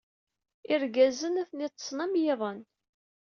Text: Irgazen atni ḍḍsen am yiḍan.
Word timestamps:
Irgazen 0.73 1.35
atni 1.41 1.67
ḍḍsen 1.73 1.97
am 2.05 2.13
yiḍan. 2.23 2.59